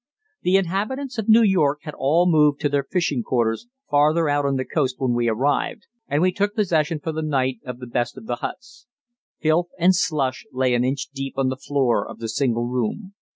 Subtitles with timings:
[0.41, 4.55] The inhabitants of New York had all moved to their fishing quarters farther out on
[4.55, 8.17] the coast when we arrived, and we took possession for the night of the best
[8.17, 8.87] of the huts.
[9.41, 13.13] Filth and slush lay an inch deep on the floor of the single room.